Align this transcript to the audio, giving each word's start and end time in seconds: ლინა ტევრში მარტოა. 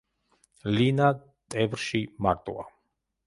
ლინა 0.77 1.09
ტევრში 1.55 2.03
მარტოა. 2.27 2.67